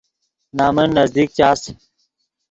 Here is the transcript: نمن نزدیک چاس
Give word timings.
نمن 0.57 0.89
نزدیک 0.97 1.29
چاس 1.37 1.61